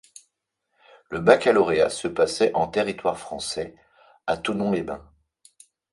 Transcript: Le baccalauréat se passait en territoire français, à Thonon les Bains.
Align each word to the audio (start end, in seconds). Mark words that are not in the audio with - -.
Le 1.11 1.19
baccalauréat 1.19 1.91
se 1.91 2.07
passait 2.07 2.49
en 2.55 2.65
territoire 2.65 3.19
français, 3.19 3.75
à 4.25 4.35
Thonon 4.35 4.71
les 4.71 4.81
Bains. 4.81 5.07